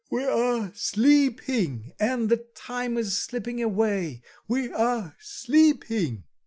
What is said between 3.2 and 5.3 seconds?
slipping away; we are